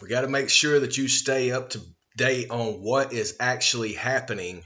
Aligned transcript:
We 0.00 0.08
got 0.08 0.22
to 0.22 0.28
make 0.28 0.48
sure 0.48 0.80
that 0.80 0.96
you 0.96 1.08
stay 1.08 1.50
up 1.50 1.70
to 1.70 1.80
date 2.16 2.50
on 2.50 2.82
what 2.82 3.12
is 3.12 3.36
actually 3.38 3.92
happening 3.92 4.64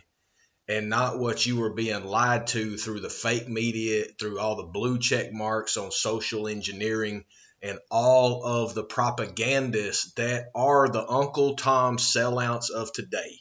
and 0.68 0.88
not 0.88 1.18
what 1.18 1.44
you 1.44 1.56
were 1.56 1.74
being 1.74 2.04
lied 2.04 2.46
to 2.48 2.76
through 2.76 3.00
the 3.00 3.10
fake 3.10 3.48
media, 3.48 4.06
through 4.18 4.38
all 4.38 4.56
the 4.56 4.70
blue 4.72 4.98
check 4.98 5.32
marks 5.32 5.76
on 5.76 5.90
social 5.90 6.48
engineering, 6.48 7.24
and 7.60 7.78
all 7.90 8.44
of 8.44 8.74
the 8.74 8.84
propagandists 8.84 10.12
that 10.14 10.46
are 10.54 10.88
the 10.88 11.06
Uncle 11.06 11.56
Tom 11.56 11.98
sellouts 11.98 12.70
of 12.70 12.92
today. 12.92 13.40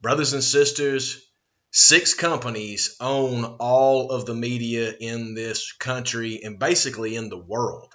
Brothers 0.00 0.32
and 0.32 0.42
sisters, 0.42 1.24
six 1.70 2.14
companies 2.14 2.96
own 3.00 3.44
all 3.44 4.10
of 4.10 4.26
the 4.26 4.34
media 4.34 4.92
in 4.98 5.34
this 5.34 5.72
country 5.72 6.40
and 6.42 6.58
basically 6.58 7.16
in 7.16 7.28
the 7.28 7.38
world. 7.38 7.93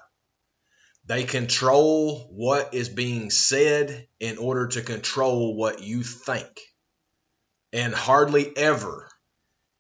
They 1.10 1.24
control 1.24 2.30
what 2.30 2.76
is 2.76 2.88
being 2.88 3.32
said 3.32 4.08
in 4.20 4.38
order 4.38 4.68
to 4.68 4.84
control 4.84 5.56
what 5.56 5.82
you 5.82 6.04
think. 6.04 6.62
And 7.74 7.96
hardly 7.96 8.56
ever 8.56 9.10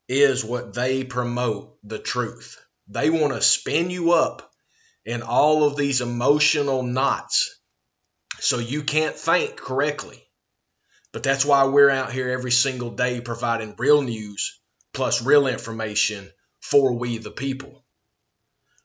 is 0.07 0.43
what 0.43 0.73
they 0.73 1.03
promote 1.03 1.77
the 1.83 1.99
truth. 1.99 2.57
They 2.87 3.11
want 3.11 3.33
to 3.33 3.43
spin 3.43 3.91
you 3.91 4.13
up 4.13 4.51
in 5.05 5.21
all 5.21 5.65
of 5.65 5.75
these 5.75 6.01
emotional 6.01 6.81
knots 6.81 7.61
so 8.39 8.57
you 8.57 8.81
can't 8.81 9.15
think 9.15 9.55
correctly. 9.55 10.23
But 11.13 11.21
that's 11.21 11.45
why 11.45 11.65
we're 11.65 11.91
out 11.91 12.11
here 12.11 12.29
every 12.29 12.51
single 12.51 12.89
day 12.89 13.21
providing 13.21 13.75
real 13.77 14.01
news 14.01 14.59
plus 14.95 15.21
real 15.21 15.45
information 15.45 16.31
for 16.59 16.93
we 16.93 17.19
the 17.19 17.29
people. 17.29 17.85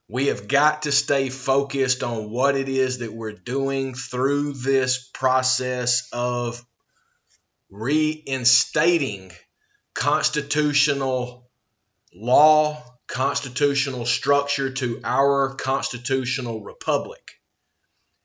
We 0.09 0.27
have 0.27 0.49
got 0.49 0.83
to 0.83 0.93
stay 0.93 1.31
focused 1.31 2.03
on 2.03 2.31
what 2.31 2.57
it 2.57 2.69
is 2.69 2.99
that 2.99 3.13
we're 3.13 3.33
doing 3.33 3.95
through 3.95 4.53
this 4.53 5.09
process 5.15 6.09
of 6.13 6.63
reinstating 7.71 9.33
constitutional 9.95 11.51
law, 12.13 12.83
constitutional 13.07 14.05
structure 14.05 14.71
to 14.71 15.01
our 15.05 15.55
constitutional 15.55 16.63
republic. 16.63 17.41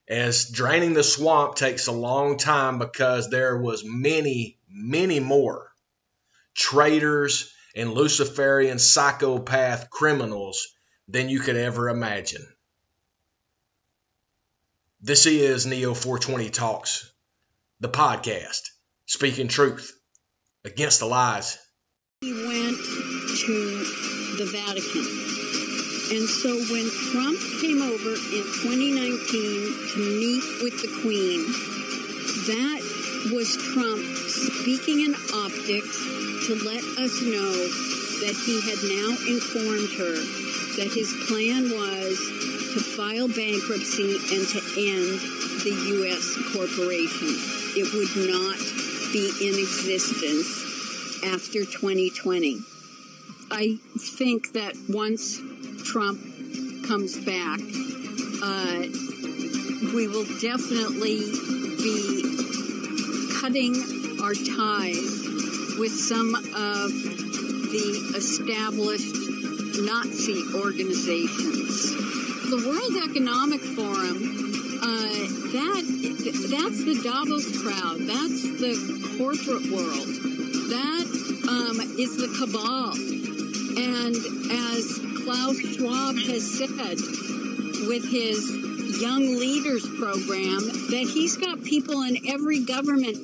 As 0.07 0.50
draining 0.50 0.94
the 0.94 1.03
swamp 1.03 1.55
takes 1.55 1.88
a 1.88 1.91
long 1.94 2.38
time 2.38 2.80
because 2.80 3.30
there 3.30 3.57
was 3.57 3.85
many, 3.85 4.59
many 4.67 5.19
more 5.19 5.72
traitors 6.55 7.53
and 7.75 7.94
Luciferian 7.94 8.80
psychopath 8.80 9.89
criminals 9.89 10.67
than 11.09 11.27
you 11.27 11.39
could 11.39 11.55
ever 11.57 11.89
imagine. 11.89 12.45
This 15.02 15.25
is 15.25 15.66
Neo 15.66 15.93
420 15.93 16.49
Talks, 16.51 17.11
the 17.79 17.89
podcast, 17.89 18.69
speaking 19.07 19.47
truth 19.47 19.97
against 20.63 20.99
the 20.99 21.07
lies. 21.07 21.57
He 22.21 22.33
went 22.33 22.77
to 22.77 23.83
the 24.38 24.45
Vatican. 24.51 25.07
And 26.11 26.27
so 26.27 26.49
when 26.71 26.89
Trump 27.11 27.39
came 27.61 27.81
over 27.81 28.13
in 28.13 28.44
2019 28.61 29.17
to 29.94 29.99
meet 30.19 30.44
with 30.61 30.81
the 30.81 30.99
Queen, 31.01 31.45
that 32.45 32.81
was 33.33 33.57
Trump 33.57 34.03
speaking 34.27 35.05
in 35.05 35.16
optics 35.33 35.97
to 36.45 36.55
let 36.66 36.83
us 36.97 37.21
know 37.21 38.08
that 38.22 38.36
he 38.36 38.62
had 38.62 38.80
now 38.84 39.16
informed 39.28 39.92
her 39.95 40.16
that 40.78 40.92
his 40.94 41.12
plan 41.28 41.70
was 41.72 42.17
to 42.73 42.80
file 42.80 43.28
bankruptcy 43.28 44.16
and 44.31 44.48
to 44.48 44.59
end 44.78 45.20
the 45.64 45.75
U.S. 46.00 46.36
corporation. 46.53 47.36
It 47.75 47.92
would 47.94 48.14
not 48.30 48.59
be 49.12 49.31
in 49.42 49.59
existence 49.59 51.23
after 51.25 51.66
2020. 51.66 52.59
I 53.52 53.78
think 53.97 54.53
that 54.53 54.75
once 54.88 55.41
Trump 55.84 56.22
comes 56.85 57.18
back, 57.18 57.59
uh, 58.44 58.88
we 59.94 60.08
will 60.08 60.25
definitely 60.40 61.19
be 61.81 62.24
cutting 63.41 63.75
our 64.22 64.34
ties 64.34 65.78
with 65.79 65.91
some 65.91 66.35
of 66.35 67.38
the 67.69 68.18
established 68.18 69.13
Nazi 69.78 70.41
organizations. 70.57 71.94
The 72.50 72.57
World 72.66 73.09
Economic 73.09 73.62
Forum, 73.62 74.18
uh, 74.81 75.30
that 75.53 75.85
that's 76.50 76.84
the 76.84 77.00
Davos 77.03 77.62
crowd. 77.62 78.00
That's 78.09 78.41
the 78.58 78.74
corporate 79.18 79.69
world. 79.69 80.09
That 80.74 81.06
um, 81.47 81.78
is 81.97 82.18
the 82.18 82.29
cabal. 82.41 82.94
And 83.78 84.16
as 84.50 85.00
Klaus 85.24 85.59
Schwab 85.59 86.16
has 86.25 86.44
said 86.58 86.97
with 87.88 88.09
his 88.09 89.00
Young 89.00 89.38
Leaders 89.38 89.88
program, 89.88 90.66
that 90.90 91.09
he's 91.13 91.38
got 91.38 91.63
people 91.63 92.02
in 92.02 92.18
every 92.28 92.66
government 92.66 93.18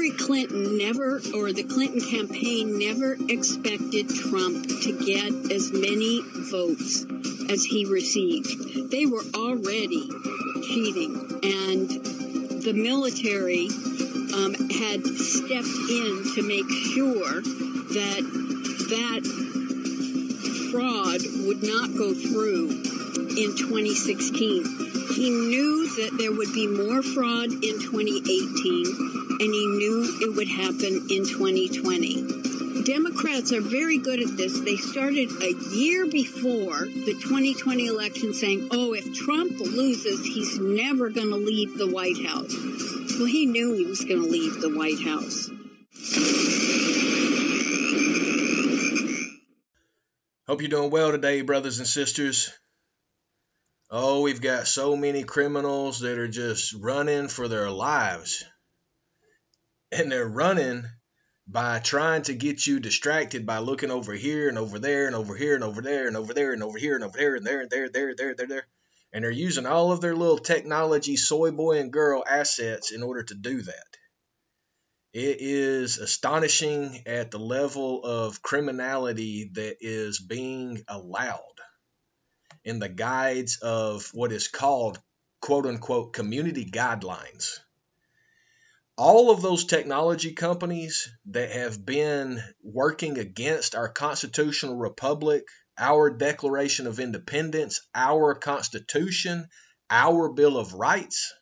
Hillary 0.00 0.16
Clinton 0.16 0.78
never, 0.78 1.20
or 1.34 1.52
the 1.52 1.62
Clinton 1.62 2.00
campaign 2.00 2.78
never 2.78 3.18
expected 3.28 4.08
Trump 4.08 4.66
to 4.66 4.98
get 5.04 5.52
as 5.52 5.72
many 5.72 6.22
votes 6.50 7.04
as 7.52 7.64
he 7.64 7.84
received. 7.84 8.90
They 8.90 9.04
were 9.04 9.24
already 9.34 10.08
cheating, 10.62 11.12
and 11.42 11.90
the 12.62 12.72
military 12.72 13.68
um, 14.32 14.54
had 14.70 15.04
stepped 15.04 15.76
in 15.92 16.24
to 16.34 16.42
make 16.48 16.70
sure 16.94 17.42
that 17.92 18.24
that 18.88 19.22
fraud 20.72 21.20
would 21.46 21.62
not 21.62 21.94
go 21.94 22.14
through 22.14 22.70
in 23.36 23.54
2016. 23.54 24.64
He 25.12 25.28
knew 25.28 25.88
that 25.96 26.16
there 26.16 26.32
would 26.32 26.54
be 26.54 26.66
more 26.66 27.02
fraud 27.02 27.52
in 27.52 27.80
2018 27.80 29.19
and 29.40 29.54
he 29.54 29.66
knew 29.66 30.18
it 30.20 30.36
would 30.36 30.48
happen 30.48 31.06
in 31.08 31.24
2020. 31.24 32.82
Democrats 32.82 33.52
are 33.52 33.62
very 33.62 33.96
good 33.96 34.20
at 34.20 34.36
this. 34.36 34.60
They 34.60 34.76
started 34.76 35.30
a 35.42 35.54
year 35.74 36.06
before 36.06 36.84
the 36.84 37.16
2020 37.22 37.86
election 37.86 38.34
saying, 38.34 38.68
oh, 38.70 38.92
if 38.92 39.14
Trump 39.14 39.58
loses, 39.58 40.26
he's 40.26 40.58
never 40.58 41.08
going 41.08 41.30
to 41.30 41.36
leave 41.36 41.78
the 41.78 41.90
White 41.90 42.22
House. 42.22 42.54
Well, 43.18 43.26
he 43.26 43.46
knew 43.46 43.72
he 43.72 43.86
was 43.86 44.04
going 44.04 44.22
to 44.22 44.28
leave 44.28 44.60
the 44.60 44.76
White 44.76 45.00
House. 45.00 45.50
Hope 50.46 50.60
you're 50.60 50.68
doing 50.68 50.90
well 50.90 51.12
today, 51.12 51.40
brothers 51.40 51.78
and 51.78 51.88
sisters. 51.88 52.52
Oh, 53.90 54.20
we've 54.20 54.42
got 54.42 54.66
so 54.66 54.96
many 54.96 55.22
criminals 55.22 56.00
that 56.00 56.18
are 56.18 56.28
just 56.28 56.74
running 56.74 57.28
for 57.28 57.48
their 57.48 57.70
lives 57.70 58.44
and 59.92 60.10
they're 60.10 60.28
running 60.28 60.84
by 61.46 61.80
trying 61.80 62.22
to 62.22 62.34
get 62.34 62.66
you 62.66 62.78
distracted 62.78 63.44
by 63.44 63.58
looking 63.58 63.90
over 63.90 64.12
here 64.12 64.48
and 64.48 64.56
over 64.56 64.78
there 64.78 65.06
and 65.06 65.16
over 65.16 65.34
here 65.34 65.56
and 65.56 65.64
over 65.64 65.82
there 65.82 66.06
and 66.06 66.16
over 66.16 66.32
there 66.32 66.52
and 66.52 66.62
over 66.62 66.78
here 66.78 66.94
and 66.94 67.02
over 67.02 67.18
there 67.18 67.34
and 67.34 67.44
there 67.44 67.60
and 67.60 67.70
there 67.70 67.84
and 67.84 67.92
there 67.92 68.14
there 68.14 68.34
there 68.34 68.46
there. 68.46 68.66
And 69.12 69.24
they're 69.24 69.32
using 69.32 69.66
all 69.66 69.90
of 69.90 70.00
their 70.00 70.14
little 70.14 70.38
technology 70.38 71.16
soy 71.16 71.50
boy 71.50 71.80
and 71.80 71.92
girl 71.92 72.22
assets 72.24 72.92
in 72.92 73.02
order 73.02 73.24
to 73.24 73.34
do 73.34 73.62
that. 73.62 73.96
It 75.12 75.38
is 75.40 75.98
astonishing 75.98 77.02
at 77.06 77.32
the 77.32 77.40
level 77.40 78.04
of 78.04 78.42
criminality 78.42 79.50
that 79.54 79.78
is 79.80 80.20
being 80.20 80.84
allowed 80.86 81.40
in 82.64 82.78
the 82.78 82.88
guides 82.88 83.58
of 83.60 84.08
what 84.14 84.30
is 84.30 84.46
called 84.46 85.00
quote 85.40 85.66
unquote 85.66 86.12
community 86.12 86.64
guidelines 86.64 87.58
all 89.00 89.30
of 89.30 89.40
those 89.40 89.64
technology 89.64 90.34
companies 90.34 91.10
that 91.24 91.50
have 91.50 91.86
been 91.86 92.38
working 92.62 93.16
against 93.16 93.74
our 93.74 93.88
constitutional 93.88 94.76
republic, 94.76 95.44
our 95.78 96.10
Declaration 96.10 96.86
of 96.86 97.00
Independence, 97.00 97.80
our 97.94 98.34
Constitution, 98.34 99.48
our 99.88 100.28
Bill 100.28 100.58
of 100.58 100.74
Rights, 100.74 101.32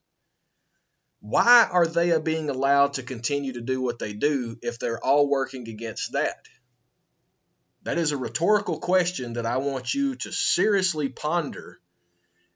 why 1.19 1.69
are 1.69 1.89
they 1.89 2.17
being 2.21 2.49
allowed 2.49 2.93
to 2.93 3.03
continue 3.03 3.55
to 3.55 3.61
do 3.61 3.81
what 3.81 3.99
they 3.99 4.13
do 4.13 4.57
if 4.63 4.79
they're 4.79 5.05
all 5.05 5.29
working 5.29 5.69
against 5.69 6.13
that? 6.13 6.37
That 7.83 7.99
is 7.99 8.13
a 8.13 8.17
rhetorical 8.17 8.79
question 8.79 9.33
that 9.33 9.47
I 9.47 9.57
want 9.57 9.93
you 9.93 10.15
to 10.15 10.31
seriously 10.31 11.09
ponder 11.09 11.81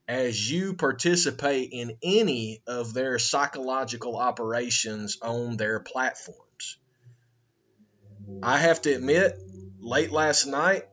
as 0.08 0.50
you 0.50 0.74
participate 0.74 1.70
in 1.72 1.96
any 2.02 2.62
of 2.66 2.92
their 2.92 3.18
psychological 3.18 4.16
operations 4.16 5.18
on 5.22 5.56
their 5.56 5.80
platforms. 5.80 6.78
I 8.42 8.58
have 8.58 8.82
to 8.82 8.92
admit, 8.92 9.38
late 9.80 10.10
last 10.10 10.46
night, 10.46 10.84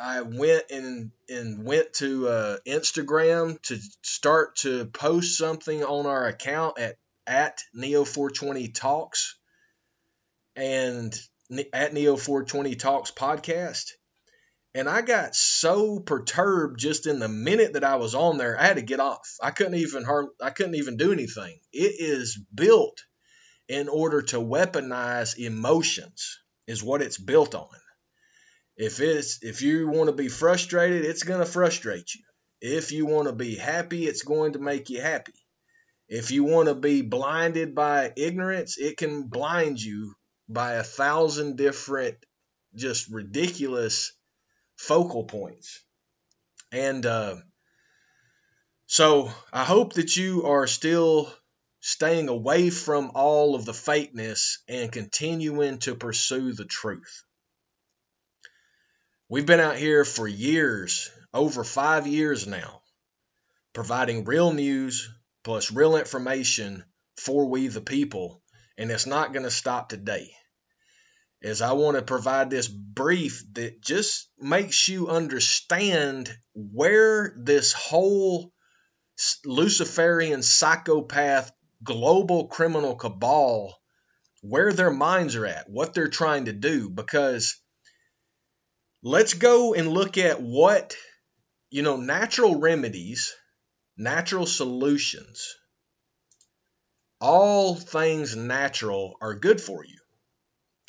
I 0.00 0.22
went 0.22 0.64
and 0.70 1.10
and 1.28 1.64
went 1.64 1.92
to 1.94 2.28
uh, 2.28 2.56
Instagram 2.66 3.60
to 3.62 3.78
start 4.02 4.56
to 4.56 4.86
post 4.86 5.36
something 5.36 5.82
on 5.84 6.06
our 6.06 6.26
account 6.26 6.78
at 6.78 6.96
at 7.26 7.62
Neo 7.74 8.04
420 8.04 8.68
Talks 8.68 9.36
and 10.56 11.14
at 11.72 11.92
Neo 11.92 12.16
420 12.16 12.76
Talks 12.76 13.10
podcast. 13.10 13.92
And 14.78 14.88
I 14.88 15.02
got 15.02 15.34
so 15.34 15.98
perturbed 15.98 16.78
just 16.78 17.08
in 17.08 17.18
the 17.18 17.28
minute 17.28 17.72
that 17.72 17.82
I 17.82 17.96
was 17.96 18.14
on 18.14 18.38
there, 18.38 18.56
I 18.56 18.64
had 18.64 18.76
to 18.76 18.82
get 18.82 19.00
off. 19.00 19.28
I 19.42 19.50
couldn't 19.50 19.74
even 19.74 20.06
I 20.40 20.50
couldn't 20.50 20.76
even 20.76 20.96
do 20.96 21.10
anything. 21.10 21.58
It 21.72 21.96
is 21.98 22.38
built 22.54 23.02
in 23.66 23.88
order 23.88 24.22
to 24.22 24.36
weaponize 24.36 25.36
emotions 25.36 26.38
is 26.68 26.80
what 26.80 27.02
it's 27.02 27.18
built 27.18 27.56
on. 27.56 27.66
If 28.76 29.00
it's 29.00 29.42
if 29.42 29.62
you 29.62 29.88
want 29.88 30.10
to 30.10 30.14
be 30.14 30.28
frustrated, 30.28 31.04
it's 31.04 31.24
going 31.24 31.40
to 31.40 31.52
frustrate 31.52 32.14
you. 32.14 32.22
If 32.60 32.92
you 32.92 33.04
want 33.04 33.26
to 33.26 33.34
be 33.34 33.56
happy, 33.56 34.06
it's 34.06 34.22
going 34.22 34.52
to 34.52 34.60
make 34.60 34.90
you 34.90 35.00
happy. 35.00 35.34
If 36.08 36.30
you 36.30 36.44
want 36.44 36.68
to 36.68 36.76
be 36.76 37.02
blinded 37.02 37.74
by 37.74 38.12
ignorance, 38.16 38.78
it 38.78 38.96
can 38.96 39.24
blind 39.24 39.82
you 39.82 40.14
by 40.48 40.74
a 40.74 40.84
thousand 40.84 41.56
different 41.56 42.14
just 42.76 43.08
ridiculous 43.08 44.12
focal 44.78 45.24
points. 45.24 45.80
And 46.72 47.04
uh, 47.04 47.36
so 48.86 49.30
I 49.52 49.64
hope 49.64 49.94
that 49.94 50.16
you 50.16 50.46
are 50.46 50.66
still 50.66 51.30
staying 51.80 52.28
away 52.28 52.70
from 52.70 53.12
all 53.14 53.54
of 53.54 53.64
the 53.64 53.72
fakeness 53.72 54.58
and 54.66 54.90
continuing 54.90 55.78
to 55.80 55.94
pursue 55.94 56.52
the 56.52 56.64
truth. 56.64 57.22
We've 59.28 59.46
been 59.46 59.60
out 59.60 59.76
here 59.76 60.04
for 60.04 60.26
years, 60.26 61.10
over 61.34 61.64
five 61.64 62.06
years 62.06 62.46
now, 62.46 62.80
providing 63.74 64.24
real 64.24 64.52
news 64.52 65.10
plus 65.44 65.70
real 65.70 65.96
information 65.96 66.84
for 67.16 67.46
we 67.46 67.68
the 67.68 67.80
people, 67.80 68.42
and 68.76 68.90
it's 68.90 69.06
not 69.06 69.32
going 69.32 69.44
to 69.44 69.50
stop 69.50 69.88
today. 69.88 70.30
As 71.40 71.62
I 71.62 71.72
want 71.72 71.96
to 71.96 72.02
provide 72.02 72.50
this 72.50 72.66
brief 72.66 73.44
that 73.52 73.80
just 73.80 74.28
makes 74.40 74.88
you 74.88 75.08
understand 75.08 76.36
where 76.52 77.36
this 77.38 77.72
whole 77.72 78.52
Luciferian 79.44 80.42
psychopath 80.42 81.52
global 81.84 82.48
criminal 82.48 82.96
cabal 82.96 83.78
where 84.40 84.72
their 84.72 84.90
minds 84.90 85.36
are 85.36 85.46
at, 85.46 85.70
what 85.70 85.94
they're 85.94 86.08
trying 86.08 86.46
to 86.46 86.52
do. 86.52 86.90
Because 86.90 87.60
let's 89.02 89.34
go 89.34 89.74
and 89.74 89.88
look 89.88 90.18
at 90.18 90.42
what, 90.42 90.96
you 91.70 91.82
know, 91.82 91.96
natural 91.96 92.56
remedies, 92.56 93.32
natural 93.96 94.46
solutions, 94.46 95.54
all 97.20 97.76
things 97.76 98.34
natural 98.34 99.16
are 99.20 99.34
good 99.34 99.60
for 99.60 99.84
you 99.84 99.97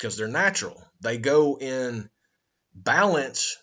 because 0.00 0.16
they're 0.16 0.28
natural. 0.28 0.82
They 1.02 1.18
go 1.18 1.58
in 1.58 2.08
balance 2.74 3.56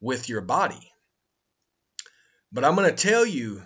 with 0.00 0.28
your 0.28 0.42
body. 0.42 0.92
But 2.52 2.64
I'm 2.64 2.74
going 2.74 2.94
to 2.94 3.08
tell 3.08 3.24
you 3.24 3.62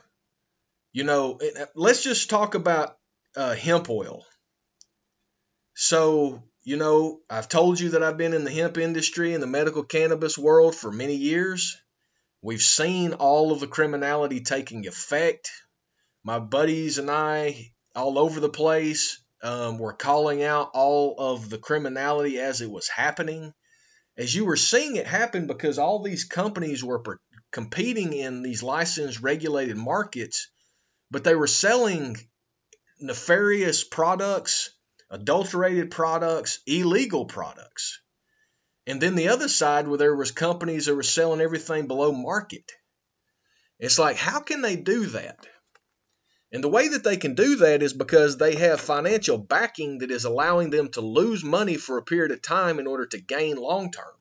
you 0.94 1.02
know, 1.02 1.40
uh, 1.43 1.66
let's 1.75 2.02
just 2.02 2.31
talk 2.31 2.55
about 2.55 2.96
uh, 3.37 3.55
hemp 3.55 3.90
oil. 3.90 4.25
So, 5.75 6.44
you 6.62 6.76
know, 6.76 7.20
I've 7.28 7.49
told 7.49 7.81
you 7.81 7.90
that 7.90 8.02
I've 8.02 8.16
been 8.16 8.32
in 8.32 8.44
the 8.44 8.50
hemp 8.50 8.78
industry 8.78 9.34
and 9.34 9.43
the 9.43 9.49
medical 9.49 9.82
cannabis 9.82 10.38
world 10.38 10.75
for 10.76 10.93
many 10.93 11.16
years. 11.16 11.76
We've 12.40 12.62
seen 12.62 13.14
all 13.14 13.50
of 13.50 13.58
the 13.58 13.66
criminality 13.66 14.40
taking 14.40 14.87
effect. 14.87 15.50
My 16.22 16.38
buddies 16.38 16.99
and 16.99 17.11
I, 17.11 17.72
all 17.96 18.16
over 18.16 18.38
the 18.38 18.49
place, 18.49 19.20
um, 19.44 19.79
were 19.79 19.93
calling 19.93 20.43
out 20.43 20.70
all 20.75 21.14
of 21.19 21.49
the 21.49 21.58
criminality 21.58 22.41
as 22.41 22.61
it 22.61 22.70
was 22.70 22.88
happening. 22.88 23.52
As 24.17 24.35
you 24.35 24.44
were 24.44 24.56
seeing 24.56 24.96
it 24.96 25.06
happen, 25.06 25.46
because 25.46 25.79
all 25.79 26.02
these 26.02 26.25
companies 26.25 26.82
were 26.82 27.00
per- 27.00 27.20
competing 27.52 28.12
in 28.12 28.43
these 28.43 28.62
licensed 28.62 29.20
regulated 29.20 29.76
markets 29.76 30.49
but 31.14 31.23
they 31.23 31.37
were 31.37 31.46
selling 31.46 32.17
nefarious 33.00 33.85
products, 33.85 34.70
adulterated 35.11 35.93
products, 35.93 36.58
illegal 36.67 37.26
products. 37.26 38.00
And 38.87 39.00
then 39.00 39.14
the 39.14 39.29
other 39.29 39.49
side 39.49 39.87
where 39.87 39.99
there 39.99 40.17
was 40.17 40.32
companies 40.32 40.87
that 40.87 40.97
were 40.97 41.05
selling 41.05 41.40
everything 41.40 41.87
below 41.87 42.11
market. 42.11 42.73
It's 43.79 43.99
like 43.99 44.17
how 44.17 44.40
can 44.40 44.61
they 44.61 44.75
do 44.75 45.06
that? 45.06 45.47
And 46.54 46.62
the 46.62 46.68
way 46.68 46.86
that 46.86 47.02
they 47.02 47.16
can 47.16 47.34
do 47.34 47.56
that 47.56 47.82
is 47.82 47.92
because 47.92 48.36
they 48.36 48.54
have 48.54 48.80
financial 48.80 49.36
backing 49.36 49.98
that 49.98 50.12
is 50.12 50.24
allowing 50.24 50.70
them 50.70 50.88
to 50.90 51.00
lose 51.00 51.42
money 51.42 51.76
for 51.76 51.98
a 51.98 52.04
period 52.04 52.30
of 52.30 52.42
time 52.42 52.78
in 52.78 52.86
order 52.86 53.06
to 53.06 53.18
gain 53.20 53.56
long 53.56 53.90
term. 53.90 54.14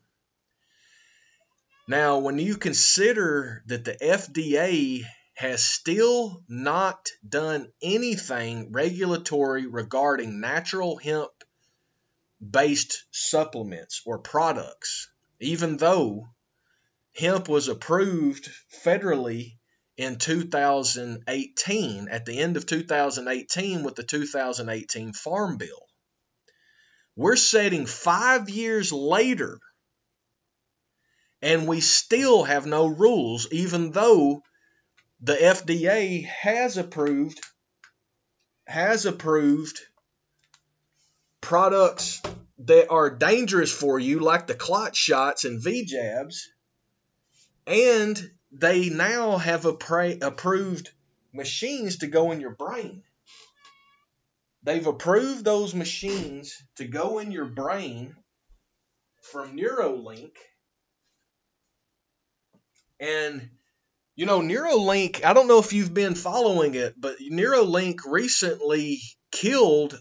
Now, 1.88 2.18
when 2.18 2.40
you 2.40 2.58
consider 2.58 3.62
that 3.68 3.86
the 3.86 3.96
FDA 4.02 5.04
has 5.36 5.64
still 5.64 6.44
not 6.50 7.12
done 7.28 7.72
anything 7.84 8.72
regulatory 8.72 9.68
regarding 9.68 10.42
natural 10.42 10.98
hemp 10.98 11.30
based 12.42 13.04
supplements 13.12 14.02
or 14.08 14.18
products, 14.18 15.08
even 15.40 15.78
though 15.78 16.30
hemp 17.16 17.48
was 17.48 17.68
approved 17.68 18.50
federally 18.84 19.58
in 20.04 20.18
2018, 20.18 22.08
at 22.10 22.26
the 22.26 22.40
end 22.40 22.58
of 22.58 22.66
2018, 22.66 23.84
with 23.84 23.96
the 23.96 24.04
2018 24.04 25.14
Farm 25.14 25.58
Bill. 25.58 25.88
We're 27.16 27.36
setting 27.36 27.86
five 27.86 28.50
years 28.50 28.92
later, 28.92 29.60
and 31.42 31.68
we 31.68 31.80
still 31.80 32.44
have 32.44 32.66
no 32.66 32.88
rules, 32.88 33.48
even 33.52 33.92
though 33.92 34.44
the 35.22 35.36
FDA 35.36 36.26
has 36.26 36.78
approved 36.78 37.40
has 38.66 39.06
approved 39.06 39.80
products 41.42 42.22
that 42.60 42.90
are 42.90 43.10
dangerous 43.10 43.72
for 43.72 44.00
you, 44.00 44.20
like 44.20 44.48
the 44.48 44.56
clot 44.56 44.96
shots 44.96 45.44
and 45.44 45.62
V 45.62 45.86
jabs, 45.86 46.50
and 47.68 48.32
they 48.54 48.90
now 48.90 49.38
have 49.38 49.66
approved 49.66 50.92
machines 51.34 51.98
to 51.98 52.08
go 52.08 52.32
in 52.32 52.40
your 52.40 52.56
brain. 52.56 53.04
They've 54.62 54.86
approved 54.86 55.44
those 55.44 55.74
machines 55.74 56.56
to 56.78 56.86
go 56.86 57.20
in 57.20 57.32
your 57.32 57.46
brain 57.46 58.16
from 59.22 59.58
Neuralink. 59.58 60.36
And 63.00 63.50
you 64.16 64.28
know, 64.28 64.42
Neuralink, 64.42 65.26
I 65.26 65.34
don't 65.34 65.48
know 65.48 65.60
if 65.60 65.74
you've 65.74 65.94
been 65.94 66.14
following 66.14 66.76
it, 66.76 66.94
but 66.96 67.18
Neuralink 67.20 68.02
recently 68.06 69.02
killed 69.32 70.00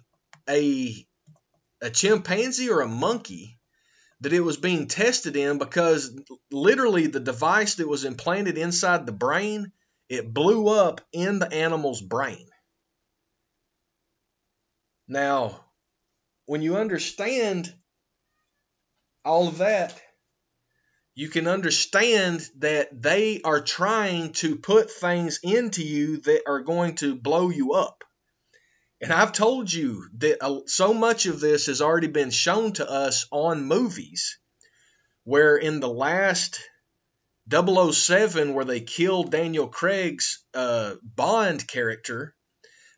a 0.49 1.07
a 1.81 1.91
chimpanzee 1.91 2.71
or 2.71 2.83
a 2.83 2.89
monkey 2.89 3.59
that 4.23 4.33
it 4.33 4.41
was 4.41 4.57
being 4.57 4.87
tested 4.87 5.37
in 5.37 5.59
because 5.59 6.17
literally 6.51 7.09
the 7.09 7.21
device 7.21 7.75
that 7.77 7.89
was 7.89 8.05
implanted 8.05 8.57
inside 8.57 9.05
the 9.05 9.13
brain, 9.13 9.73
it 10.09 10.33
blew 10.33 10.69
up 10.69 11.01
in 11.13 11.39
the 11.39 11.53
animal's 11.53 12.01
brain. 12.01 12.47
Now, 15.09 15.65
when 16.47 16.63
you 16.63 16.77
understand 16.77 17.73
all 19.25 19.49
of 19.49 19.59
that, 19.59 20.01
you 21.15 21.29
can 21.29 21.47
understand 21.47 22.49
that 22.59 23.03
they 23.03 23.41
are 23.43 23.61
trying 23.61 24.33
to 24.35 24.57
put 24.57 24.91
things 24.91 25.41
into 25.43 25.85
you 25.85 26.19
that 26.19 26.43
are 26.47 26.61
going 26.61 26.95
to 26.97 27.15
blow 27.15 27.51
you 27.51 27.73
up. 27.73 28.05
And 29.03 29.13
I've 29.13 29.33
told 29.33 29.73
you 29.73 30.09
that 30.19 30.63
so 30.67 30.95
much 30.95 31.27
of 31.27 31.41
this 31.41 31.67
has 31.67 31.83
already 31.83 32.07
been 32.07 32.31
shown 32.31 32.73
to 32.75 32.89
us 32.89 33.27
on 33.33 33.65
movies, 33.65 34.39
where 35.25 35.57
in 35.57 35.81
the 35.81 35.89
last 35.89 36.61
007, 37.51 38.55
where 38.55 38.65
they 38.65 38.81
killed 38.81 39.33
Daniel 39.33 39.67
Craig's 39.67 40.45
uh, 40.55 40.95
Bond 41.03 41.67
character, 41.67 42.37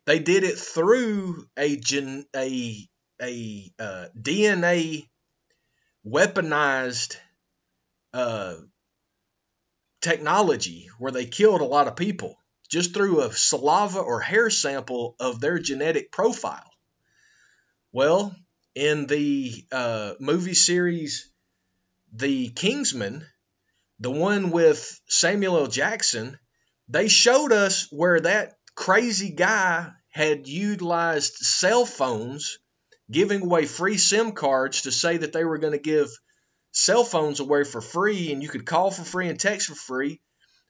they 0.05 0.19
did 0.19 0.43
it 0.43 0.59
through 0.59 1.47
a 1.57 1.75
gen, 1.75 2.25
a 2.35 2.87
a 3.19 3.71
uh, 3.79 4.05
DNA 4.15 5.07
weaponized 6.05 7.17
uh, 8.13 8.55
technology 10.01 10.89
where 10.99 11.11
they 11.11 11.25
killed 11.25 11.61
a 11.61 11.65
lot 11.65 11.87
of 11.87 11.95
people 11.95 12.37
just 12.69 12.93
through 12.93 13.21
a 13.21 13.31
saliva 13.31 13.99
or 13.99 14.19
hair 14.19 14.49
sample 14.49 15.15
of 15.19 15.39
their 15.39 15.59
genetic 15.59 16.11
profile. 16.11 16.69
Well, 17.91 18.35
in 18.73 19.07
the 19.07 19.65
uh, 19.71 20.13
movie 20.19 20.53
series 20.53 21.31
The 22.13 22.49
Kingsman, 22.49 23.25
the 23.99 24.11
one 24.11 24.51
with 24.51 24.99
Samuel 25.07 25.57
L. 25.57 25.67
Jackson, 25.67 26.37
they 26.89 27.07
showed 27.07 27.51
us 27.51 27.87
where 27.91 28.19
that 28.19 28.57
crazy 28.75 29.29
guy 29.29 29.91
had 30.09 30.47
utilized 30.47 31.35
cell 31.35 31.85
phones, 31.85 32.59
giving 33.09 33.43
away 33.43 33.65
free 33.65 33.97
SIM 33.97 34.33
cards 34.33 34.83
to 34.83 34.91
say 34.91 35.17
that 35.17 35.33
they 35.33 35.45
were 35.45 35.57
going 35.57 35.73
to 35.73 35.79
give 35.79 36.09
cell 36.71 37.03
phones 37.03 37.39
away 37.39 37.63
for 37.63 37.81
free 37.81 38.31
and 38.31 38.43
you 38.43 38.49
could 38.49 38.65
call 38.65 38.91
for 38.91 39.03
free 39.03 39.29
and 39.29 39.39
text 39.39 39.67
for 39.67 39.75
free. 39.75 40.19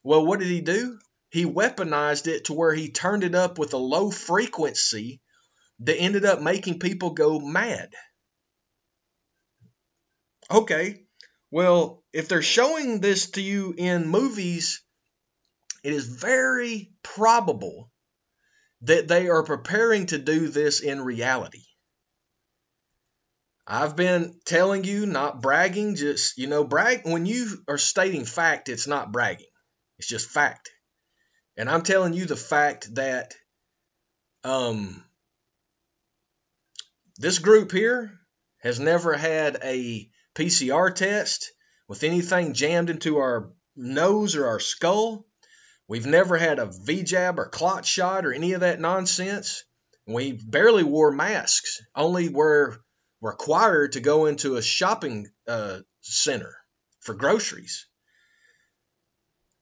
Well, 0.04 0.26
what 0.26 0.40
did 0.40 0.50
he 0.50 0.62
do? 0.62 1.00
He 1.36 1.46
weaponized 1.46 2.28
it 2.28 2.46
to 2.46 2.54
where 2.54 2.74
he 2.74 2.92
turned 2.92 3.26
it 3.26 3.36
up 3.36 3.60
with 3.60 3.74
a 3.74 3.78
low 3.78 4.10
frequency 4.10 5.20
that 5.80 5.98
ended 5.98 6.24
up 6.24 6.42
making 6.42 6.80
people 6.80 7.10
go 7.10 7.42
mad. 7.42 7.94
Okay, 10.50 11.04
well, 11.52 12.06
if 12.14 12.30
they're 12.30 12.42
showing 12.42 13.02
this 13.02 13.32
to 13.32 13.42
you 13.42 13.74
in 13.78 14.08
movies, 14.08 14.82
it 15.84 15.92
is 15.92 16.08
very 16.08 16.94
probable 17.04 17.92
that 18.84 19.10
they 19.10 19.28
are 19.28 19.44
preparing 19.44 20.06
to 20.06 20.18
do 20.18 20.48
this 20.48 20.80
in 20.80 21.02
reality. 21.02 21.66
I've 23.68 23.98
been 23.98 24.40
telling 24.46 24.86
you, 24.86 25.06
not 25.06 25.42
bragging, 25.42 25.96
just, 25.96 26.38
you 26.38 26.48
know, 26.48 26.64
brag. 26.64 27.02
When 27.04 27.26
you 27.26 27.62
are 27.68 27.78
stating 27.78 28.24
fact, 28.24 28.70
it's 28.70 28.88
not 28.88 29.12
bragging, 29.12 29.52
it's 30.00 30.08
just 30.08 30.30
fact. 30.30 30.70
And 31.58 31.70
I'm 31.70 31.84
telling 31.84 32.14
you 32.14 32.26
the 32.26 32.36
fact 32.36 32.96
that 32.96 33.36
um, 34.44 35.04
this 37.18 37.40
group 37.40 37.72
here 37.72 38.20
has 38.60 38.80
never 38.80 39.14
had 39.14 39.60
a 39.64 40.10
PCR 40.36 40.94
test 40.94 41.52
with 41.88 42.04
anything 42.04 42.54
jammed 42.54 42.90
into 42.90 43.18
our 43.18 43.52
nose 43.76 44.36
or 44.36 44.48
our 44.48 44.60
skull. 44.60 45.26
We've 45.88 46.06
never 46.06 46.38
had 46.38 46.60
a 46.60 46.72
V-jab 46.84 47.40
or 47.40 47.48
clot 47.48 47.86
shot 47.86 48.26
or 48.26 48.34
any 48.34 48.54
of 48.54 48.62
that 48.62 48.80
nonsense. 48.80 49.64
We 50.08 50.34
barely 50.34 50.84
wore 50.84 51.12
masks, 51.12 51.82
only 51.96 52.30
were 52.30 52.82
required 53.22 53.94
to 53.94 54.02
go 54.02 54.26
into 54.26 54.56
a 54.56 54.62
shopping 54.62 55.28
uh, 55.48 55.80
center 56.02 56.56
for 57.00 57.16
groceries. 57.16 57.88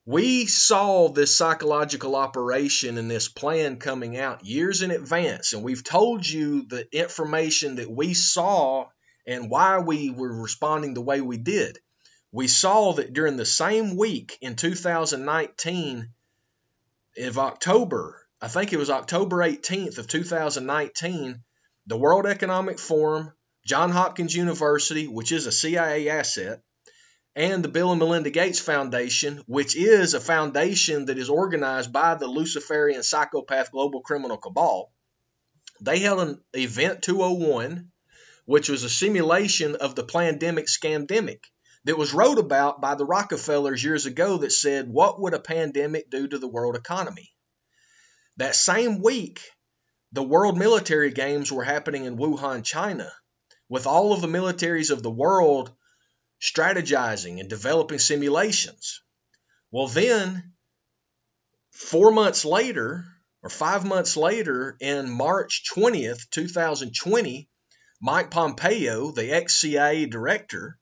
We 0.05 0.47
saw 0.47 1.07
this 1.07 1.37
psychological 1.37 2.15
operation 2.17 2.97
and 2.97 3.09
this 3.09 3.29
plan 3.29 3.77
coming 3.77 4.17
out 4.17 4.45
years 4.45 4.81
in 4.81 4.91
advance, 4.91 5.53
and 5.53 5.63
we've 5.63 5.83
told 5.83 6.27
you 6.27 6.65
the 6.67 6.85
information 6.91 7.75
that 7.75 7.89
we 7.89 8.13
saw 8.13 8.89
and 9.25 9.49
why 9.49 9.79
we 9.79 10.09
were 10.09 10.41
responding 10.41 10.93
the 10.93 11.01
way 11.01 11.21
we 11.21 11.37
did. 11.37 11.79
We 12.33 12.49
saw 12.49 12.93
that 12.93 13.13
during 13.13 13.37
the 13.37 13.45
same 13.45 13.95
week 13.95 14.37
in 14.41 14.57
2019, 14.57 16.09
of 17.17 17.37
October, 17.37 18.27
I 18.41 18.47
think 18.47 18.73
it 18.73 18.77
was 18.77 18.89
October 18.89 19.37
18th 19.37 19.99
of 19.99 20.07
2019, 20.07 21.43
the 21.87 21.97
World 21.97 22.25
Economic 22.25 22.79
Forum, 22.79 23.31
John 23.65 23.91
Hopkins 23.91 24.35
University, 24.35 25.07
which 25.07 25.31
is 25.31 25.45
a 25.45 25.51
CIA 25.51 26.09
asset, 26.09 26.61
and 27.35 27.63
the 27.63 27.69
Bill 27.69 27.91
and 27.91 27.99
Melinda 27.99 28.29
Gates 28.29 28.59
Foundation, 28.59 29.41
which 29.47 29.75
is 29.75 30.13
a 30.13 30.19
foundation 30.19 31.05
that 31.05 31.17
is 31.17 31.29
organized 31.29 31.91
by 31.91 32.15
the 32.15 32.27
Luciferian 32.27 33.01
psychopath 33.01 33.71
global 33.71 34.01
criminal 34.01 34.37
cabal. 34.37 34.91
They 35.81 35.99
held 35.99 36.19
an 36.19 36.43
event 36.53 37.01
201, 37.01 37.91
which 38.45 38.69
was 38.69 38.83
a 38.83 38.89
simulation 38.89 39.75
of 39.75 39.95
the 39.95 40.03
pandemic 40.03 40.67
scamdemic 40.67 41.39
that 41.85 41.97
was 41.97 42.13
wrote 42.13 42.37
about 42.37 42.81
by 42.81 42.95
the 42.95 43.05
Rockefellers 43.05 43.83
years 43.83 44.05
ago 44.05 44.37
that 44.37 44.51
said, 44.51 44.87
What 44.87 45.19
would 45.19 45.33
a 45.33 45.39
pandemic 45.39 46.09
do 46.09 46.27
to 46.27 46.37
the 46.37 46.47
world 46.47 46.75
economy? 46.75 47.31
That 48.37 48.55
same 48.55 49.01
week, 49.01 49.41
the 50.11 50.23
World 50.23 50.57
Military 50.57 51.11
Games 51.11 51.51
were 51.51 51.63
happening 51.63 52.05
in 52.05 52.17
Wuhan, 52.17 52.63
China, 52.63 53.11
with 53.67 53.87
all 53.87 54.13
of 54.13 54.21
the 54.21 54.27
militaries 54.27 54.91
of 54.91 55.01
the 55.01 55.11
world 55.11 55.71
strategizing 56.43 57.39
and 57.39 57.49
developing 57.49 57.99
simulations. 57.99 59.01
Well, 59.71 59.87
then, 59.87 60.53
four 61.71 62.11
months 62.11 62.43
later, 62.43 63.05
or 63.41 63.49
five 63.49 63.85
months 63.85 64.17
later, 64.17 64.75
in 64.81 65.09
March 65.09 65.63
20th, 65.73 66.29
2020, 66.31 67.49
Mike 68.01 68.29
Pompeo, 68.29 69.11
the 69.11 69.31
ex 69.31 69.57
CIA 69.57 70.05
director, 70.05 70.77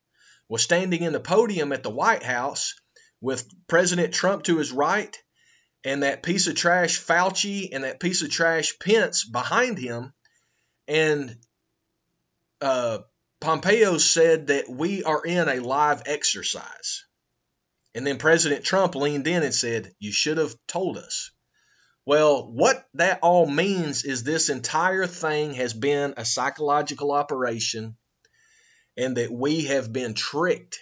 was 0.50 0.64
standing 0.64 1.04
in 1.04 1.14
the 1.14 1.20
podium 1.20 1.72
at 1.72 1.84
the 1.84 1.92
White 1.92 2.24
House 2.24 2.74
with 3.22 3.48
President 3.68 4.14
Trump 4.14 4.44
to 4.46 4.58
his 4.58 4.72
right 4.72 5.16
and 5.84 6.04
that 6.04 6.24
piece 6.24 6.48
of 6.48 6.56
trash 6.56 7.00
Fauci 7.00 7.70
and 7.72 7.84
that 7.84 8.00
piece 8.00 8.24
of 8.24 8.32
trash 8.32 8.78
Pence 8.80 9.24
behind 9.24 9.78
him. 9.78 10.12
And 10.88 11.38
uh, 12.60 13.00
Pompeo 13.42 13.98
said 13.98 14.48
that 14.48 14.70
we 14.70 15.04
are 15.04 15.26
in 15.26 15.50
a 15.50 15.60
live 15.60 16.04
exercise. 16.06 17.06
And 17.96 18.06
then 18.06 18.20
President 18.20 18.64
Trump 18.64 18.94
leaned 18.94 19.28
in 19.28 19.42
and 19.42 19.54
said, 19.54 19.92
You 20.00 20.12
should 20.12 20.38
have 20.38 20.56
told 20.68 21.00
us. 21.00 21.32
Well, 22.06 22.52
what 22.52 22.86
that 22.94 23.20
all 23.24 23.48
means 23.48 24.06
is 24.06 24.24
this 24.24 24.50
entire 24.50 25.08
thing 25.08 25.56
has 25.56 25.74
been 25.74 26.14
a 26.18 26.26
psychological 26.26 27.12
operation 27.12 27.98
and 28.96 29.18
that 29.18 29.32
we 29.32 29.66
have 29.66 29.92
been 29.92 30.14
tricked 30.14 30.80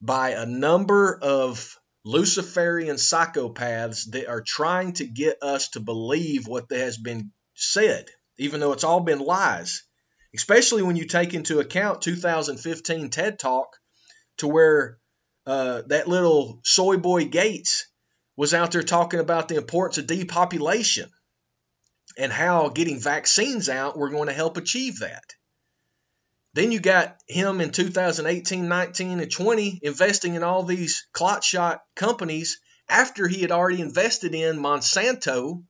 by 0.00 0.30
a 0.30 0.46
number 0.46 1.18
of 1.20 1.76
Luciferian 2.04 2.96
psychopaths 2.96 4.10
that 4.12 4.28
are 4.28 4.42
trying 4.42 4.92
to 4.94 5.06
get 5.06 5.42
us 5.42 5.70
to 5.70 5.80
believe 5.80 6.46
what 6.46 6.70
has 6.70 6.98
been 6.98 7.32
said, 7.54 8.06
even 8.38 8.60
though 8.60 8.72
it's 8.72 8.84
all 8.84 9.00
been 9.00 9.20
lies 9.20 9.82
especially 10.34 10.82
when 10.82 10.96
you 10.96 11.06
take 11.06 11.34
into 11.34 11.60
account 11.60 12.02
2015 12.02 13.10
TED 13.10 13.38
Talk, 13.38 13.76
to 14.38 14.48
where 14.48 14.98
uh, 15.46 15.82
that 15.86 16.08
little 16.08 16.60
soy 16.64 16.96
boy 16.96 17.26
Gates 17.26 17.86
was 18.36 18.54
out 18.54 18.72
there 18.72 18.82
talking 18.82 19.20
about 19.20 19.48
the 19.48 19.56
importance 19.56 19.98
of 19.98 20.06
depopulation 20.06 21.10
and 22.16 22.32
how 22.32 22.68
getting 22.68 23.00
vaccines 23.00 23.68
out 23.68 23.96
were 23.96 24.10
going 24.10 24.28
to 24.28 24.34
help 24.34 24.56
achieve 24.56 25.00
that. 25.00 25.34
Then 26.54 26.70
you 26.70 26.80
got 26.80 27.16
him 27.26 27.60
in 27.60 27.70
2018, 27.70 28.68
19, 28.68 29.20
and 29.20 29.30
20 29.30 29.80
investing 29.82 30.34
in 30.34 30.42
all 30.42 30.62
these 30.64 31.06
clot 31.12 31.42
shot 31.42 31.82
companies 31.94 32.58
after 32.88 33.26
he 33.26 33.40
had 33.40 33.50
already 33.50 33.80
invested 33.80 34.34
in 34.34 34.58
Monsanto, 34.58 35.64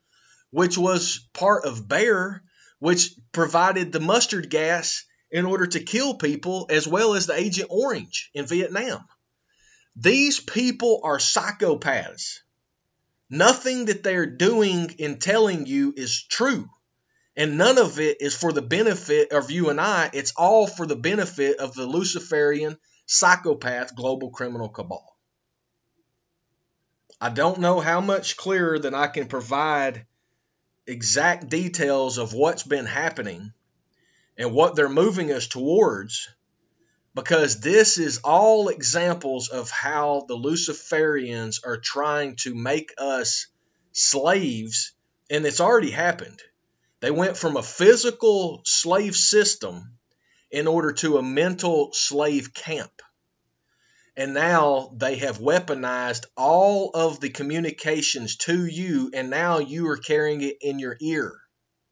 which 0.50 0.76
was 0.76 1.28
part 1.32 1.64
of 1.64 1.86
Bayer, 1.86 2.42
which 2.82 3.14
provided 3.30 3.92
the 3.92 4.00
mustard 4.00 4.50
gas 4.50 5.04
in 5.30 5.46
order 5.46 5.68
to 5.68 5.78
kill 5.78 6.14
people, 6.14 6.66
as 6.68 6.84
well 6.84 7.14
as 7.14 7.26
the 7.26 7.32
Agent 7.32 7.68
Orange 7.70 8.28
in 8.34 8.44
Vietnam. 8.44 9.06
These 9.94 10.40
people 10.40 11.00
are 11.04 11.18
psychopaths. 11.18 12.40
Nothing 13.30 13.84
that 13.84 14.02
they're 14.02 14.26
doing 14.26 14.96
and 14.98 15.22
telling 15.22 15.66
you 15.66 15.94
is 15.96 16.24
true. 16.24 16.68
And 17.36 17.56
none 17.56 17.78
of 17.78 18.00
it 18.00 18.16
is 18.20 18.34
for 18.34 18.52
the 18.52 18.62
benefit 18.62 19.30
of 19.30 19.52
you 19.52 19.70
and 19.70 19.80
I. 19.80 20.10
It's 20.12 20.32
all 20.36 20.66
for 20.66 20.84
the 20.84 20.96
benefit 20.96 21.58
of 21.58 21.74
the 21.74 21.86
Luciferian 21.86 22.76
psychopath 23.06 23.94
global 23.94 24.30
criminal 24.30 24.70
cabal. 24.70 25.06
I 27.20 27.28
don't 27.28 27.60
know 27.60 27.78
how 27.78 28.00
much 28.00 28.36
clearer 28.36 28.80
than 28.80 28.92
I 28.92 29.06
can 29.06 29.28
provide 29.28 30.04
exact 30.86 31.48
details 31.48 32.18
of 32.18 32.32
what's 32.32 32.62
been 32.62 32.86
happening 32.86 33.52
and 34.36 34.52
what 34.52 34.74
they're 34.76 34.88
moving 34.88 35.32
us 35.32 35.46
towards 35.46 36.28
because 37.14 37.60
this 37.60 37.98
is 37.98 38.18
all 38.24 38.68
examples 38.68 39.48
of 39.48 39.70
how 39.70 40.24
the 40.28 40.36
Luciferians 40.36 41.60
are 41.64 41.76
trying 41.76 42.36
to 42.36 42.54
make 42.54 42.94
us 42.96 43.48
slaves, 43.92 44.92
and 45.30 45.44
it's 45.44 45.60
already 45.60 45.90
happened. 45.90 46.40
They 47.00 47.10
went 47.10 47.36
from 47.36 47.56
a 47.56 47.62
physical 47.62 48.62
slave 48.64 49.14
system 49.14 49.98
in 50.50 50.66
order 50.66 50.92
to 50.92 51.18
a 51.18 51.22
mental 51.22 51.92
slave 51.92 52.54
camp. 52.54 53.02
And 54.16 54.34
now 54.34 54.92
they 54.96 55.16
have 55.16 55.38
weaponized 55.38 56.26
all 56.36 56.90
of 56.90 57.20
the 57.20 57.30
communications 57.30 58.36
to 58.38 58.66
you, 58.66 59.10
and 59.14 59.30
now 59.30 59.58
you 59.58 59.88
are 59.88 59.96
carrying 59.96 60.42
it 60.42 60.58
in 60.60 60.78
your 60.78 60.96
ear 61.00 61.38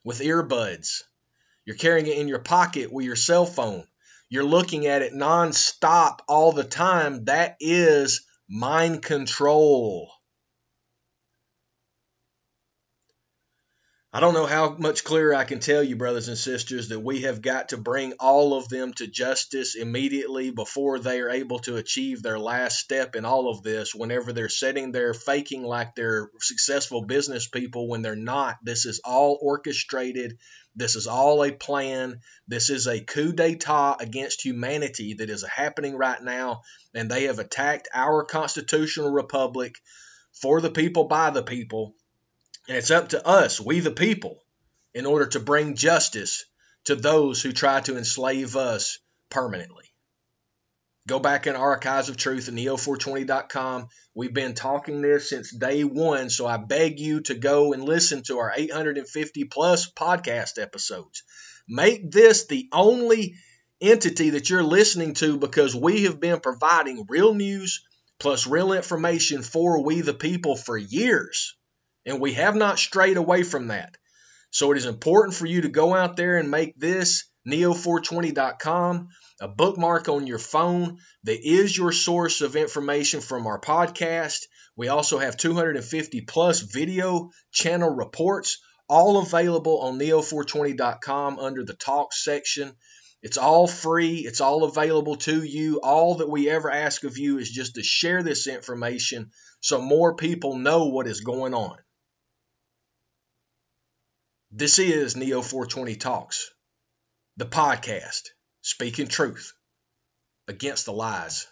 with 0.04 0.20
earbuds. 0.20 1.02
You're 1.64 1.76
carrying 1.76 2.06
it 2.06 2.18
in 2.18 2.28
your 2.28 2.40
pocket 2.40 2.92
with 2.92 3.06
your 3.06 3.16
cell 3.16 3.46
phone. 3.46 3.84
You're 4.28 4.44
looking 4.44 4.86
at 4.86 5.02
it 5.02 5.14
nonstop 5.14 6.20
all 6.28 6.52
the 6.52 6.64
time. 6.64 7.24
That 7.24 7.56
is 7.58 8.26
mind 8.48 9.02
control. 9.02 10.10
I 14.12 14.18
don't 14.18 14.34
know 14.34 14.46
how 14.46 14.74
much 14.76 15.04
clearer 15.04 15.36
I 15.36 15.44
can 15.44 15.60
tell 15.60 15.84
you, 15.84 15.94
brothers 15.94 16.26
and 16.26 16.36
sisters, 16.36 16.88
that 16.88 16.98
we 16.98 17.20
have 17.20 17.40
got 17.40 17.68
to 17.68 17.76
bring 17.76 18.14
all 18.18 18.54
of 18.54 18.68
them 18.68 18.92
to 18.94 19.06
justice 19.06 19.76
immediately 19.76 20.50
before 20.50 20.98
they 20.98 21.20
are 21.20 21.30
able 21.30 21.60
to 21.60 21.76
achieve 21.76 22.20
their 22.20 22.38
last 22.38 22.80
step 22.80 23.14
in 23.14 23.24
all 23.24 23.48
of 23.48 23.62
this. 23.62 23.94
Whenever 23.94 24.32
they're 24.32 24.48
sitting 24.48 24.90
there 24.90 25.14
faking 25.14 25.62
like 25.62 25.94
they're 25.94 26.28
successful 26.40 27.06
business 27.06 27.46
people 27.46 27.88
when 27.88 28.02
they're 28.02 28.16
not, 28.16 28.56
this 28.64 28.84
is 28.84 29.00
all 29.04 29.38
orchestrated. 29.40 30.38
This 30.74 30.96
is 30.96 31.06
all 31.06 31.44
a 31.44 31.52
plan. 31.52 32.18
This 32.48 32.68
is 32.68 32.88
a 32.88 33.04
coup 33.04 33.32
d'etat 33.32 33.98
against 34.00 34.44
humanity 34.44 35.14
that 35.18 35.30
is 35.30 35.44
happening 35.46 35.96
right 35.96 36.20
now, 36.20 36.62
and 36.94 37.08
they 37.08 37.24
have 37.24 37.38
attacked 37.38 37.86
our 37.94 38.24
constitutional 38.24 39.12
republic 39.12 39.76
for 40.32 40.60
the 40.60 40.70
people, 40.70 41.04
by 41.04 41.30
the 41.30 41.44
people 41.44 41.94
and 42.70 42.78
it's 42.78 42.92
up 42.92 43.08
to 43.08 43.26
us, 43.26 43.60
we 43.60 43.80
the 43.80 43.90
people, 43.90 44.38
in 44.94 45.04
order 45.04 45.26
to 45.26 45.40
bring 45.40 45.74
justice 45.74 46.44
to 46.84 46.94
those 46.94 47.42
who 47.42 47.50
try 47.50 47.80
to 47.80 47.98
enslave 47.98 48.54
us 48.54 49.00
permanently. 49.28 49.86
Go 51.08 51.18
back 51.18 51.48
in 51.48 51.56
Archives 51.56 52.10
of 52.10 52.16
Truth 52.16 52.46
at 52.46 52.54
neo420.com. 52.54 53.88
We've 54.14 54.32
been 54.32 54.54
talking 54.54 55.02
this 55.02 55.30
since 55.30 55.50
day 55.50 55.82
one, 55.82 56.30
so 56.30 56.46
I 56.46 56.58
beg 56.58 57.00
you 57.00 57.22
to 57.22 57.34
go 57.34 57.72
and 57.72 57.82
listen 57.82 58.22
to 58.28 58.38
our 58.38 58.52
850 58.54 59.46
plus 59.46 59.90
podcast 59.90 60.62
episodes. 60.62 61.24
Make 61.66 62.08
this 62.12 62.46
the 62.46 62.68
only 62.70 63.34
entity 63.80 64.30
that 64.30 64.48
you're 64.48 64.62
listening 64.62 65.14
to 65.14 65.38
because 65.38 65.74
we 65.74 66.04
have 66.04 66.20
been 66.20 66.38
providing 66.38 67.06
real 67.08 67.34
news 67.34 67.84
plus 68.20 68.46
real 68.46 68.72
information 68.72 69.42
for 69.42 69.82
we 69.82 70.02
the 70.02 70.14
people 70.14 70.54
for 70.54 70.78
years. 70.78 71.56
And 72.06 72.20
we 72.20 72.34
have 72.34 72.56
not 72.56 72.78
strayed 72.78 73.16
away 73.16 73.42
from 73.42 73.68
that. 73.68 73.96
So 74.50 74.72
it 74.72 74.78
is 74.78 74.86
important 74.86 75.34
for 75.34 75.46
you 75.46 75.62
to 75.62 75.68
go 75.68 75.94
out 75.94 76.16
there 76.16 76.38
and 76.38 76.50
make 76.50 76.78
this 76.78 77.30
neo420.com 77.46 79.08
a 79.40 79.48
bookmark 79.48 80.08
on 80.08 80.26
your 80.26 80.38
phone 80.38 80.98
that 81.24 81.40
is 81.42 81.76
your 81.76 81.92
source 81.92 82.42
of 82.42 82.56
information 82.56 83.20
from 83.20 83.46
our 83.46 83.60
podcast. 83.60 84.40
We 84.76 84.88
also 84.88 85.18
have 85.18 85.36
250 85.36 86.20
plus 86.22 86.60
video 86.60 87.30
channel 87.50 87.90
reports, 87.90 88.58
all 88.88 89.18
available 89.18 89.80
on 89.80 89.98
neo420.com 89.98 91.38
under 91.38 91.64
the 91.64 91.74
talk 91.74 92.12
section. 92.12 92.72
It's 93.22 93.38
all 93.38 93.66
free, 93.66 94.16
it's 94.18 94.40
all 94.40 94.64
available 94.64 95.16
to 95.16 95.42
you. 95.42 95.80
All 95.82 96.16
that 96.16 96.28
we 96.28 96.50
ever 96.50 96.70
ask 96.70 97.04
of 97.04 97.18
you 97.18 97.38
is 97.38 97.50
just 97.50 97.74
to 97.76 97.82
share 97.82 98.22
this 98.22 98.46
information 98.46 99.30
so 99.60 99.80
more 99.80 100.16
people 100.16 100.56
know 100.56 100.86
what 100.86 101.06
is 101.06 101.20
going 101.20 101.54
on. 101.54 101.76
This 104.52 104.80
is 104.80 105.14
Neo 105.14 105.42
420 105.42 105.94
Talks, 105.94 106.50
the 107.36 107.46
podcast, 107.46 108.30
speaking 108.62 109.06
truth 109.06 109.52
against 110.48 110.86
the 110.86 110.92
lies. 110.92 111.46